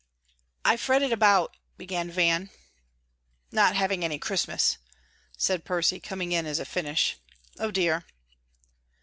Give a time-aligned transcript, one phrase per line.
[0.65, 2.49] "I fretted about" began Van.
[3.51, 4.79] "Not having any Christmas,"
[5.37, 7.17] said Percy, coming in as a finish.
[7.59, 8.03] "O dear!"